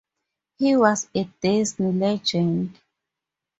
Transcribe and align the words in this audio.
He 0.57 0.75
was 0.75 1.07
a 1.13 1.25
Disney 1.25 1.91
legend. 1.91 2.79